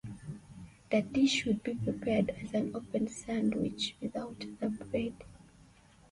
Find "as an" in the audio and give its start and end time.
2.31-2.75